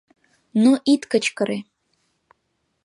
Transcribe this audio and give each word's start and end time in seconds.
—Но 0.63 0.71
ит 0.93 1.01
кычкыре. 1.11 1.59